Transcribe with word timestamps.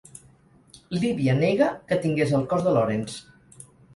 Líbia 1.01 1.35
nega 1.41 1.67
que 1.91 1.99
tingués 2.07 2.35
el 2.39 2.47
cos 2.53 2.65
de 2.69 2.75
Lorence. 2.79 3.63